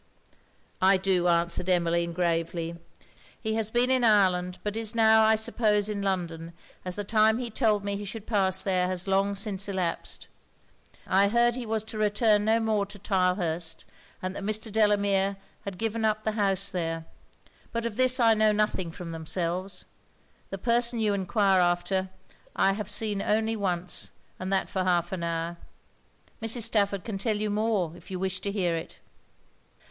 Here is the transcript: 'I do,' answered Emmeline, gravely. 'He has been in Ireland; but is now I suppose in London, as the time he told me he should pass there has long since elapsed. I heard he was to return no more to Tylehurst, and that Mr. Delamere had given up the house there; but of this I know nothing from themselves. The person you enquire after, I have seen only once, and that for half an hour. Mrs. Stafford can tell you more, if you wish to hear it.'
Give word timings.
'I 0.81 0.97
do,' 0.97 1.27
answered 1.27 1.69
Emmeline, 1.69 2.11
gravely. 2.11 2.75
'He 3.39 3.53
has 3.53 3.69
been 3.69 3.91
in 3.91 4.03
Ireland; 4.03 4.57
but 4.63 4.75
is 4.75 4.95
now 4.95 5.21
I 5.21 5.35
suppose 5.35 5.89
in 5.89 6.01
London, 6.01 6.53
as 6.83 6.95
the 6.95 7.03
time 7.03 7.37
he 7.37 7.51
told 7.51 7.85
me 7.85 7.95
he 7.95 8.03
should 8.03 8.25
pass 8.25 8.63
there 8.63 8.87
has 8.87 9.07
long 9.07 9.35
since 9.35 9.69
elapsed. 9.69 10.27
I 11.05 11.27
heard 11.27 11.55
he 11.55 11.67
was 11.67 11.83
to 11.83 11.99
return 11.99 12.43
no 12.45 12.59
more 12.59 12.87
to 12.87 12.97
Tylehurst, 12.97 13.85
and 14.23 14.35
that 14.35 14.41
Mr. 14.41 14.71
Delamere 14.71 15.37
had 15.65 15.77
given 15.77 16.03
up 16.03 16.23
the 16.23 16.31
house 16.31 16.71
there; 16.71 17.05
but 17.71 17.85
of 17.85 17.95
this 17.95 18.19
I 18.19 18.33
know 18.33 18.51
nothing 18.51 18.89
from 18.89 19.11
themselves. 19.11 19.85
The 20.49 20.57
person 20.57 20.97
you 20.97 21.13
enquire 21.13 21.59
after, 21.61 22.09
I 22.55 22.73
have 22.73 22.89
seen 22.89 23.21
only 23.21 23.55
once, 23.55 24.09
and 24.39 24.51
that 24.51 24.67
for 24.67 24.83
half 24.83 25.11
an 25.11 25.21
hour. 25.21 25.57
Mrs. 26.41 26.63
Stafford 26.63 27.03
can 27.03 27.19
tell 27.19 27.37
you 27.37 27.51
more, 27.51 27.93
if 27.95 28.09
you 28.09 28.17
wish 28.17 28.39
to 28.41 28.51
hear 28.51 28.75
it.' 28.75 28.97